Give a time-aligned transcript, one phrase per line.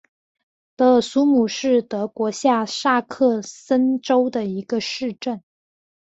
[0.75, 5.43] 德尔苏姆是德国下萨克森州的一个市镇。